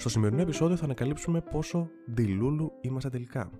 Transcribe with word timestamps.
Στο 0.00 0.08
σημερινό 0.08 0.40
επεισόδιο 0.40 0.76
θα 0.76 0.84
ανακαλύψουμε 0.84 1.40
πόσο 1.40 1.90
ντιλούλου 2.12 2.72
είμαστε 2.80 3.10
τελικά. 3.10 3.50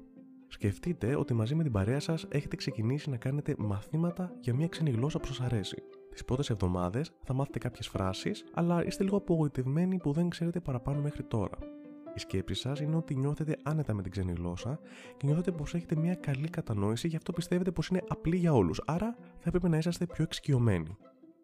Σκεφτείτε 0.48 1.16
ότι 1.16 1.34
μαζί 1.34 1.54
με 1.54 1.62
την 1.62 1.72
παρέα 1.72 2.00
σας 2.00 2.26
έχετε 2.28 2.56
ξεκινήσει 2.56 3.10
να 3.10 3.16
κάνετε 3.16 3.54
μαθήματα 3.58 4.32
για 4.40 4.54
μια 4.54 4.68
ξένη 4.68 4.90
γλώσσα 4.90 5.18
που 5.18 5.26
σας 5.26 5.40
αρέσει. 5.40 5.82
Τις 6.10 6.24
πρώτες 6.24 6.50
εβδομάδες 6.50 7.10
θα 7.22 7.34
μάθετε 7.34 7.58
κάποιες 7.58 7.88
φράσεις, 7.88 8.44
αλλά 8.54 8.84
είστε 8.84 9.04
λίγο 9.04 9.16
απογοητευμένοι 9.16 9.96
που 9.96 10.12
δεν 10.12 10.28
ξέρετε 10.28 10.60
παραπάνω 10.60 11.00
μέχρι 11.00 11.22
τώρα. 11.22 11.58
Η 12.14 12.18
σκέψη 12.20 12.54
σας 12.54 12.80
είναι 12.80 12.96
ότι 12.96 13.16
νιώθετε 13.16 13.56
άνετα 13.62 13.94
με 13.94 14.02
την 14.02 14.10
ξένη 14.10 14.32
γλώσσα 14.32 14.80
και 15.16 15.26
νιώθετε 15.26 15.52
πως 15.52 15.74
έχετε 15.74 15.96
μια 15.96 16.14
καλή 16.14 16.48
κατανόηση, 16.48 17.08
γι' 17.08 17.16
αυτό 17.16 17.32
πιστεύετε 17.32 17.70
πως 17.70 17.88
είναι 17.88 18.02
απλή 18.08 18.36
για 18.36 18.52
όλους, 18.54 18.82
άρα 18.86 19.16
θα 19.20 19.44
έπρεπε 19.44 19.68
να 19.68 19.76
είσαστε 19.76 20.06
πιο 20.06 20.24
εξοικειωμένοι. 20.24 20.96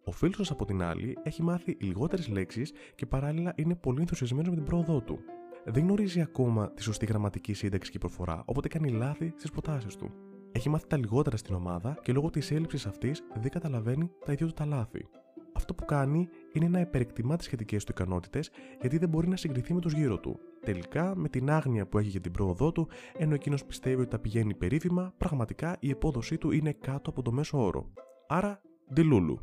Ο 0.04 0.12
φίλος 0.12 0.46
σα 0.46 0.52
από 0.52 0.64
την 0.64 0.82
άλλη 0.82 1.18
έχει 1.22 1.42
μάθει 1.42 1.76
λιγότερες 1.80 2.28
λέξεις 2.28 2.72
και 2.94 3.06
παράλληλα 3.06 3.52
είναι 3.56 3.74
πολύ 3.74 4.00
ενθουσιασμένος 4.00 4.48
με 4.48 4.54
την 4.54 4.64
πρόοδό 4.64 5.00
του. 5.00 5.18
Δεν 5.64 5.82
γνωρίζει 5.82 6.20
ακόμα 6.20 6.72
τη 6.72 6.82
σωστή 6.82 7.06
γραμματική 7.06 7.52
σύνταξη 7.52 7.90
και 7.90 7.98
προφορά, 7.98 8.42
οπότε 8.46 8.68
κάνει 8.68 8.90
λάθη 8.90 9.32
στις 9.36 9.50
προτάσεις 9.50 9.96
του. 9.96 10.10
Έχει 10.52 10.68
μάθει 10.68 10.86
τα 10.86 10.96
λιγότερα 10.96 11.36
στην 11.36 11.54
ομάδα 11.54 11.98
και 12.02 12.12
λόγω 12.12 12.30
της 12.30 12.50
έλλειψης 12.50 12.86
αυτής 12.86 13.22
δεν 13.34 13.50
καταλαβαίνει 13.50 14.10
τα 14.24 14.32
ίδια 14.32 14.46
του 14.46 14.52
τα 14.52 14.66
λάθη. 14.66 15.06
Αυτό 15.52 15.74
που 15.74 15.84
κάνει 15.84 16.28
είναι 16.52 16.68
να 16.68 16.80
υπερεκτιμά 16.80 17.36
τις 17.36 17.46
σχετικές 17.46 17.84
του 17.84 17.92
ικανότητες 17.94 18.50
γιατί 18.80 18.98
δεν 18.98 19.08
μπορεί 19.08 19.28
να 19.28 19.36
συγκριθεί 19.36 19.74
με 19.74 19.80
του 19.80 19.88
γύρω 19.88 20.18
του. 20.18 20.38
Τελικά, 20.60 21.16
με 21.16 21.28
την 21.28 21.50
άγνοια 21.50 21.86
που 21.86 21.98
έχει 21.98 22.08
για 22.08 22.20
την 22.20 22.32
πρόοδό 22.32 22.72
του, 22.72 22.88
ενώ 23.16 23.34
εκείνος 23.34 23.64
πιστεύει 23.64 24.00
ότι 24.00 24.10
τα 24.10 24.18
πηγαίνει 24.18 24.54
περίφημα, 24.54 25.14
πραγματικά 25.18 25.76
η 25.80 25.90
επόδοσή 25.90 26.38
του 26.38 26.50
είναι 26.50 26.72
κάτω 26.72 27.10
από 27.10 27.22
το 27.22 27.32
μέσο 27.32 27.64
όρο. 27.64 27.92
Άρα, 28.28 28.60
ντιλούλου. 28.92 29.38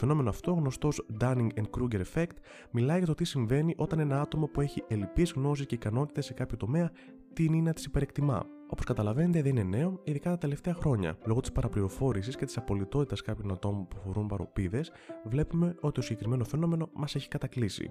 Το 0.00 0.06
φαινόμενο 0.06 0.28
αυτό, 0.28 0.52
γνωστός 0.52 1.06
Dunning 1.20 1.48
and 1.54 1.64
Kruger 1.70 2.02
Effect, 2.12 2.36
μιλάει 2.70 2.98
για 2.98 3.06
το 3.06 3.14
τι 3.14 3.24
συμβαίνει 3.24 3.74
όταν 3.76 3.98
ένα 3.98 4.20
άτομο 4.20 4.46
που 4.46 4.60
έχει 4.60 4.84
ελλειπείς 4.88 5.32
γνώσεις 5.32 5.66
και 5.66 5.74
ικανότητες 5.74 6.24
σε 6.24 6.32
κάποιο 6.32 6.56
τομέα 6.56 6.90
τίνει 7.32 7.62
να 7.62 7.72
τις 7.72 7.84
υπερεκτιμά. 7.84 8.46
Όπως 8.68 8.84
καταλαβαίνετε, 8.84 9.42
δεν 9.42 9.56
είναι 9.56 9.76
νέο, 9.76 10.00
ειδικά 10.04 10.30
τα 10.30 10.38
τελευταία 10.38 10.74
χρόνια. 10.74 11.16
Λόγω 11.24 11.40
της 11.40 11.52
παραπληροφόρησης 11.52 12.36
και 12.36 12.44
της 12.44 12.56
απολυτότητας 12.56 13.22
κάποιων 13.22 13.52
ατόμων 13.52 13.88
που 13.88 13.96
φορούν 13.96 14.26
παροπίδες, 14.26 14.92
βλέπουμε 15.24 15.76
ότι 15.80 15.94
το 15.94 16.02
συγκεκριμένο 16.02 16.44
φαινόμενο 16.44 16.90
μας 16.92 17.14
έχει 17.14 17.28
κατακλείσει. 17.28 17.90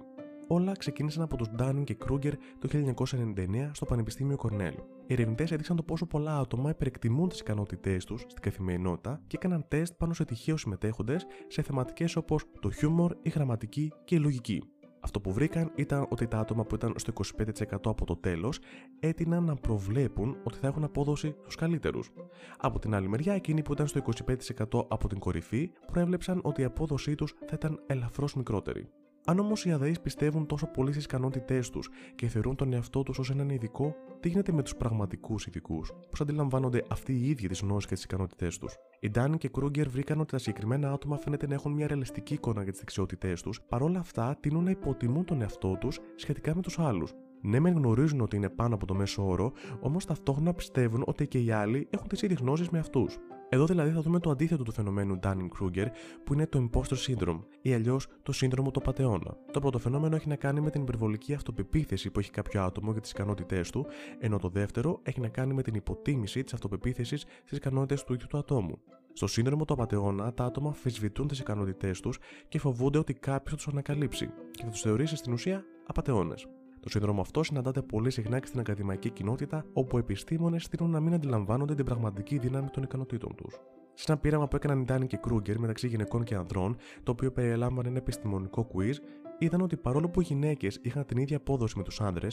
Όλα 0.52 0.72
ξεκίνησαν 0.72 1.22
από 1.22 1.36
του 1.36 1.46
Dunning 1.58 1.82
και 1.84 1.96
Kruger 2.06 2.32
το 2.58 2.68
1999 2.72 3.70
στο 3.72 3.84
Πανεπιστήμιο 3.84 4.36
Κορνέλ. 4.36 4.74
Οι 5.06 5.12
ερευνητές 5.12 5.50
έδειξαν 5.50 5.76
το 5.76 5.82
πόσο 5.82 6.06
πολλά 6.06 6.38
άτομα 6.38 6.70
υπερεκτιμούν 6.70 7.28
τις 7.28 7.40
ικανότητές 7.40 8.04
τους 8.04 8.20
στην 8.20 8.42
καθημερινότητα 8.42 9.20
και 9.26 9.36
έκαναν 9.36 9.64
τεστ 9.68 9.94
πάνω 9.94 10.12
σε 10.12 10.24
τυχαίου 10.24 10.56
συμμετέχοντες 10.56 11.26
σε 11.48 11.62
θεματικές 11.62 12.16
όπως 12.16 12.44
το 12.60 12.70
χιούμορ, 12.70 13.16
η 13.22 13.28
γραμματική 13.28 13.92
και 14.04 14.14
η 14.14 14.18
λογική. 14.18 14.62
Αυτό 15.00 15.20
που 15.20 15.32
βρήκαν 15.32 15.72
ήταν 15.74 16.06
ότι 16.08 16.26
τα 16.26 16.38
άτομα 16.38 16.64
που 16.64 16.74
ήταν 16.74 16.92
στο 16.96 17.12
25% 17.12 17.76
από 17.84 18.04
το 18.04 18.16
τέλος 18.16 18.58
έτειναν 19.00 19.44
να 19.44 19.54
προβλέπουν 19.54 20.36
ότι 20.44 20.58
θα 20.58 20.66
έχουν 20.66 20.84
απόδοση 20.84 21.34
στου 21.46 21.58
καλύτερους. 21.58 22.10
Από 22.58 22.78
την 22.78 22.94
άλλη 22.94 23.08
μεριά, 23.08 23.32
εκείνοι 23.32 23.62
που 23.62 23.72
ήταν 23.72 23.86
στο 23.86 24.00
25% 24.00 24.86
από 24.88 25.08
την 25.08 25.18
κορυφή 25.18 25.70
προέβλεψαν 25.92 26.40
ότι 26.42 26.60
η 26.60 26.64
απόδοσή 26.64 27.14
τους 27.14 27.34
θα 27.46 27.52
ήταν 27.54 27.82
ελαφρώς 27.86 28.34
μικρότερη. 28.34 28.90
Αν 29.24 29.38
όμως 29.38 29.64
οι 29.64 29.72
αδαεί 29.72 29.94
πιστεύουν 30.02 30.46
τόσο 30.46 30.66
πολύ 30.66 30.92
στις 30.92 31.04
ικανότητές 31.04 31.70
τους 31.70 31.88
και 32.14 32.28
θεωρούν 32.28 32.56
τον 32.56 32.72
εαυτό 32.72 33.02
τους 33.02 33.18
ως 33.18 33.30
έναν 33.30 33.48
ειδικό, 33.50 33.94
τι 34.20 34.28
γίνεται 34.28 34.52
με 34.52 34.62
τους 34.62 34.76
πραγματικούς 34.76 35.46
ειδικούς, 35.46 35.92
πώς 36.10 36.20
αντιλαμβάνονται 36.20 36.84
αυτοί 36.88 37.12
οι 37.12 37.28
ίδιοι 37.28 37.48
τις 37.48 37.60
γνώσεις 37.60 37.88
και 37.88 37.94
τις 37.94 38.04
ικανότητές 38.04 38.58
τους; 38.58 38.76
Οι 39.00 39.10
Ντάνι 39.10 39.38
και 39.38 39.48
Κρούγκερ 39.48 39.88
βρήκαν 39.88 40.20
ότι 40.20 40.30
τα 40.30 40.38
συγκεκριμένα 40.38 40.92
άτομα 40.92 41.16
φαίνεται 41.16 41.46
να 41.46 41.54
έχουν 41.54 41.72
μια 41.72 41.86
ρεαλιστική 41.86 42.34
εικόνα 42.34 42.62
για 42.62 42.70
τις 42.70 42.80
δεξιότητές 42.80 43.42
τους, 43.42 43.60
παρόλα 43.68 43.98
αυτά 43.98 44.36
τείνουν 44.40 44.64
να 44.64 44.70
υποτιμούν 44.70 45.24
τον 45.24 45.40
εαυτό 45.42 45.76
τους 45.80 45.98
σχετικά 46.16 46.54
με 46.54 46.62
τους 46.62 46.78
άλλους. 46.78 47.12
Ναι, 47.42 47.58
μεν 47.60 47.74
γνωρίζουν 47.74 48.20
ότι 48.20 48.36
είναι 48.36 48.48
πάνω 48.48 48.74
από 48.74 48.86
το 48.86 48.94
μέσο 48.94 49.28
όρο, 49.28 49.52
όμως 49.80 50.04
ταυτόχρονα 50.04 50.54
πιστεύουν 50.54 51.02
ότι 51.06 51.28
και 51.28 51.38
οι 51.38 51.50
άλλοι 51.50 51.88
έχουν 51.90 52.08
τις 52.08 52.22
ίδιες 52.22 52.38
γνώσεις 52.40 52.68
με 52.68 52.78
αυτούς. 52.78 53.18
Εδώ 53.52 53.66
δηλαδή 53.66 53.90
θα 53.90 54.00
δούμε 54.00 54.18
το 54.18 54.30
αντίθετο 54.30 54.62
του 54.62 54.72
φαινομένου 54.72 55.18
Dunning-Kruger, 55.22 55.86
που 56.24 56.32
είναι 56.32 56.46
το 56.46 56.68
imposter 56.70 56.96
syndrome 56.96 57.40
ή 57.62 57.74
αλλιώς 57.74 58.06
το 58.22 58.32
σύνδρομο 58.32 58.70
του 58.70 58.80
πατεώνα. 58.80 59.36
Το 59.50 59.60
πρώτο 59.60 59.78
φαινόμενο 59.78 60.16
έχει 60.16 60.28
να 60.28 60.36
κάνει 60.36 60.60
με 60.60 60.70
την 60.70 60.82
υπερβολική 60.82 61.34
αυτοπεποίθηση 61.34 62.10
που 62.10 62.18
έχει 62.18 62.30
κάποιο 62.30 62.62
άτομο 62.62 62.92
για 62.92 63.00
τις 63.00 63.10
ικανότητές 63.10 63.70
του, 63.70 63.86
ενώ 64.18 64.38
το 64.38 64.48
δεύτερο 64.48 65.00
έχει 65.02 65.20
να 65.20 65.28
κάνει 65.28 65.54
με 65.54 65.62
την 65.62 65.74
υποτίμηση 65.74 66.42
της 66.42 66.52
αυτοπεποίθησης 66.52 67.24
στις 67.44 67.58
ικανότητες 67.58 68.04
του 68.04 68.12
ίδιου 68.12 68.26
του 68.28 68.38
ατόμου. 68.38 68.78
Στο 69.12 69.26
σύνδρομο 69.26 69.64
του 69.64 69.72
απαταιώνα, 69.72 70.34
τα 70.34 70.44
άτομα 70.44 70.68
αμφισβητούν 70.68 71.28
τις 71.28 71.38
ικανότητές 71.38 72.00
τους 72.00 72.18
και 72.48 72.58
φοβούνται 72.58 72.98
ότι 72.98 73.14
κάποιος 73.14 73.50
θα 73.50 73.56
τους 73.56 73.68
ανακαλύψει 73.68 74.30
και 74.50 74.62
θα 74.64 74.70
τους 74.70 74.80
θεωρήσει 74.80 75.16
στην 75.16 75.32
ουσία 75.32 75.64
απαταιώνες. 75.86 76.46
Το 76.80 76.88
σύνδρομο 76.88 77.20
αυτό 77.20 77.42
συναντάται 77.42 77.82
πολύ 77.82 78.10
συχνά 78.10 78.38
και 78.38 78.46
στην 78.46 78.60
ακαδημαϊκή 78.60 79.10
κοινότητα, 79.10 79.64
όπου 79.72 79.98
επιστήμονες 79.98 80.62
στείλουν 80.64 80.90
να 80.90 81.00
μην 81.00 81.14
αντιλαμβάνονται 81.14 81.74
την 81.74 81.84
πραγματική 81.84 82.38
δύναμη 82.38 82.68
των 82.68 82.82
ικανοτήτων 82.82 83.34
τους. 83.34 83.60
Σε 83.94 84.04
ένα 84.12 84.20
πείραμα 84.20 84.48
που 84.48 84.56
έκαναν 84.56 84.80
οι 84.80 84.84
Ντάνι 84.84 85.06
και 85.06 85.16
Κρούγκερ 85.16 85.58
μεταξύ 85.58 85.86
γυναικών 85.86 86.24
και 86.24 86.34
ανδρών, 86.34 86.76
το 87.02 87.10
οποίο 87.10 87.32
περιλάμβανε 87.32 87.88
ένα 87.88 87.98
επιστημονικό 87.98 88.70
quiz, 88.74 88.94
είδαν 89.38 89.60
ότι 89.60 89.76
παρόλο 89.76 90.08
που 90.08 90.20
οι 90.20 90.24
γυναίκες 90.24 90.78
είχαν 90.82 91.06
την 91.06 91.18
ίδια 91.18 91.36
απόδοση 91.36 91.78
με 91.78 91.82
τους 91.82 92.00
άνδρε, 92.00 92.26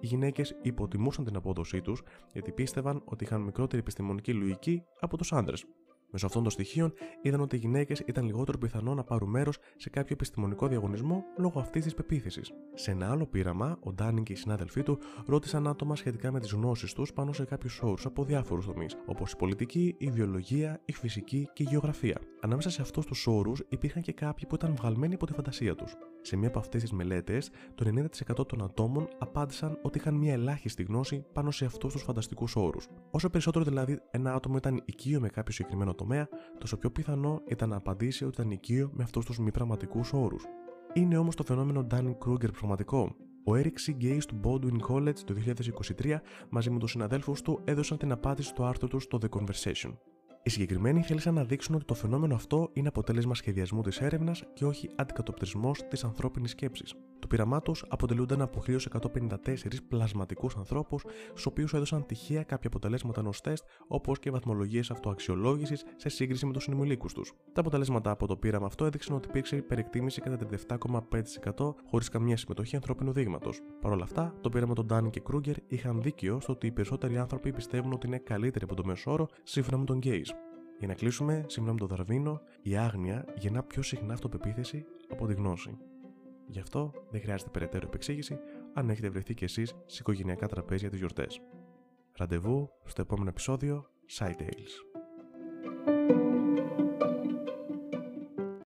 οι 0.00 0.06
γυναίκες 0.06 0.56
υποτιμούσαν 0.62 1.24
την 1.24 1.36
απόδοσή 1.36 1.80
τους 1.80 2.02
γιατί 2.32 2.52
πίστευαν 2.52 3.02
ότι 3.04 3.24
είχαν 3.24 3.40
μικρότερη 3.40 3.80
επιστημονική 3.80 4.32
λογική 4.32 4.82
από 5.00 5.16
τους 5.16 5.32
άνδρε. 5.32 5.56
Μέσω 6.12 6.26
αυτών 6.26 6.42
των 6.42 6.50
στοιχείων 6.50 6.92
είδαν 7.22 7.40
ότι 7.40 7.56
οι 7.56 7.58
γυναίκες 7.58 8.02
ήταν 8.06 8.24
λιγότερο 8.24 8.58
πιθανό 8.58 8.94
να 8.94 9.04
πάρουν 9.04 9.30
μέρος 9.30 9.58
σε 9.76 9.90
κάποιο 9.90 10.14
επιστημονικό 10.14 10.66
διαγωνισμό 10.66 11.24
λόγω 11.36 11.60
αυτής 11.60 11.84
της 11.84 11.94
πεποίθησης. 11.94 12.52
Σε 12.74 12.90
ένα 12.90 13.10
άλλο 13.10 13.26
πείραμα, 13.26 13.78
ο 13.80 13.92
Ντάνινγκ 13.92 14.24
και 14.24 14.32
οι 14.32 14.36
συνάδελφοί 14.36 14.82
του 14.82 14.98
ρώτησαν 15.26 15.66
άτομα 15.66 15.96
σχετικά 15.96 16.32
με 16.32 16.40
τις 16.40 16.52
γνώσεις 16.52 16.92
τους 16.92 17.12
πάνω 17.12 17.32
σε 17.32 17.44
κάποιους 17.44 17.80
όρους 17.82 18.06
από 18.06 18.24
διάφορους 18.24 18.66
τομείς, 18.66 18.96
όπως 19.06 19.32
η 19.32 19.36
πολιτική, 19.36 19.94
η 19.98 20.10
βιολογία, 20.10 20.80
η 20.84 20.92
φυσική 20.92 21.48
και 21.52 21.62
η 21.62 21.66
γεωγραφία. 21.70 22.18
Ανάμεσα 22.40 22.70
σε 22.70 22.82
αυτούς 22.82 23.06
τους 23.06 23.26
όρους 23.26 23.62
υπήρχαν 23.68 24.02
και 24.02 24.12
κάποιοι 24.12 24.46
που 24.48 24.54
ήταν 24.54 24.74
βγαλμένοι 24.76 25.14
από 25.14 25.26
τη 25.26 25.32
φαντασία 25.32 25.74
τους. 25.74 25.96
Σε 26.20 26.36
μία 26.36 26.48
από 26.48 26.58
αυτές 26.58 26.82
τις 26.82 26.92
μελέτες, 26.92 27.50
το 27.74 27.84
90% 27.84 28.46
των 28.46 28.62
ατόμων 28.62 29.08
απάντησαν 29.18 29.78
ότι 29.82 29.98
είχαν 29.98 30.14
μία 30.14 30.32
ελάχιστη 30.32 30.82
γνώση 30.82 31.24
πάνω 31.32 31.50
σε 31.50 31.64
αυτούς 31.64 31.92
τους 31.92 32.02
φανταστικούς 32.02 32.56
όρους. 32.56 32.88
Όσο 33.10 33.30
περισσότερο 33.30 33.64
δηλαδή 33.64 34.00
ένα 34.10 34.34
άτομο 34.34 34.56
ήταν 34.56 34.82
οικείο 34.84 35.20
με 35.20 35.28
κάποιο 35.28 35.52
συγκεκριμένο 35.52 35.94
τομέα, 36.02 36.28
τόσο 36.58 36.76
πιο 36.76 36.90
πιθανό 36.90 37.42
ήταν 37.48 37.68
να 37.68 37.76
απαντήσει 37.76 38.24
ότι 38.24 38.40
ήταν 38.40 38.50
οικείο 38.50 38.90
με 38.94 39.02
αυτούς 39.02 39.24
τους 39.24 39.38
μη 39.38 39.50
πραγματικούς 39.50 40.12
όρους. 40.12 40.44
Είναι 40.92 41.16
όμως 41.16 41.34
το 41.36 41.42
φαινόμενο 41.42 41.86
Dunning-Kruger 41.90 42.52
πραγματικό. 42.52 43.16
Ο 43.44 43.52
Eric 43.52 43.64
C. 43.86 44.02
Gay 44.02 44.18
του 44.26 44.40
Baldwin 44.44 44.92
College 44.92 45.18
το 45.24 45.34
2023 46.02 46.20
μαζί 46.50 46.70
με 46.70 46.78
τους 46.78 46.90
συναδέλφους 46.90 47.42
του 47.42 47.60
έδωσαν 47.64 47.98
την 47.98 48.12
απάντηση 48.12 48.48
στο 48.48 48.64
άρθρο 48.64 48.88
τους 48.88 49.02
στο 49.02 49.18
The 49.22 49.38
Conversation. 49.38 49.92
Οι 50.42 50.50
συγκεκριμένοι 50.50 51.02
θέλησαν 51.02 51.34
να 51.34 51.44
δείξουν 51.44 51.74
ότι 51.74 51.84
το 51.84 51.94
φαινόμενο 51.94 52.34
αυτό 52.34 52.70
είναι 52.72 52.88
αποτέλεσμα 52.88 53.34
σχεδιασμού 53.34 53.82
της 53.82 54.00
έρευνας 54.00 54.44
και 54.54 54.64
όχι 54.64 54.90
αντικατοπτρισμός 54.96 55.88
της 55.88 56.04
ανθρώπινης 56.04 56.50
σκέψης. 56.50 56.94
Το 57.22 57.28
πείραμά 57.28 57.62
του 57.62 57.74
αποτελούνταν 57.88 58.40
από 58.40 58.62
1154 58.66 59.82
πλασματικούς 59.88 60.56
ανθρώπους, 60.56 61.04
στους 61.28 61.46
οποίους 61.46 61.74
έδωσαν 61.74 62.06
τυχαία 62.06 62.42
κάποια 62.42 62.68
αποτελέσματα 62.68 63.20
ενός 63.20 63.40
τεστ, 63.40 63.64
όπως 63.88 64.18
και 64.18 64.30
βαθμολογίες 64.30 64.90
αυτοαξιολόγησης 64.90 65.84
σε 65.96 66.08
σύγκριση 66.08 66.46
με 66.46 66.52
τους 66.52 66.62
συνομιλίκου 66.62 67.06
τους. 67.14 67.32
Τα 67.52 67.60
αποτελέσματα 67.60 68.10
από 68.10 68.26
το 68.26 68.36
πείραμα 68.36 68.66
αυτό 68.66 68.84
έδειξαν 68.84 69.16
ότι 69.16 69.28
υπήρξε 69.28 69.56
υπερεκτίμηση 69.56 70.20
κατά 70.20 70.46
37,5% 71.56 71.74
χωρίς 71.90 72.08
καμία 72.08 72.36
συμμετοχή 72.36 72.76
ανθρώπινου 72.76 73.12
δείγματος. 73.12 73.60
Παρ' 73.80 73.92
όλα 73.92 74.04
αυτά, 74.04 74.34
το 74.40 74.48
πείραμα 74.48 74.74
των 74.74 74.86
Ντάνι 74.86 75.10
και 75.10 75.20
Κρούγκερ 75.20 75.56
είχαν 75.66 76.02
δίκιο 76.02 76.40
στο 76.40 76.52
ότι 76.52 76.66
οι 76.66 76.72
περισσότεροι 76.72 77.18
άνθρωποι 77.18 77.52
πιστεύουν 77.52 77.92
ότι 77.92 78.06
είναι 78.06 78.18
καλύτεροι 78.18 78.64
από 78.64 78.74
το 78.74 78.84
μέσο 78.84 79.12
όρο 79.12 79.28
σύμφωνα 79.42 79.78
με 79.78 79.84
τον 79.84 79.98
Γκέι. 79.98 80.24
Για 80.78 80.88
να 80.88 80.94
κλείσουμε, 80.94 81.44
σύμφωνα 81.46 81.72
με 81.72 81.78
τον 81.78 81.88
Δαρβίνο, 81.88 82.40
η 82.62 82.76
άγνοια 82.76 83.24
γεννά 83.38 83.62
πιο 83.62 83.82
συχνά 83.82 84.12
αυτοπεποίθηση 84.12 84.84
από 85.08 85.26
τη 85.26 85.34
γνώση. 85.34 85.78
Γι' 86.52 86.60
αυτό 86.60 86.92
δεν 87.10 87.20
χρειάζεται 87.20 87.50
περαιτέρω 87.50 87.86
επεξήγηση 87.86 88.38
αν 88.74 88.90
έχετε 88.90 89.08
βρεθεί 89.08 89.34
κι 89.34 89.44
εσείς 89.44 89.74
σε 89.86 89.98
οικογενειακά 90.00 90.48
τραπέζια 90.48 90.90
τις 90.90 90.98
γιορτές. 90.98 91.40
Ραντεβού 92.16 92.70
στο 92.84 93.00
επόμενο 93.02 93.28
επεισόδιο 93.28 93.86
Side 94.18 94.36
Tales. 94.40 95.01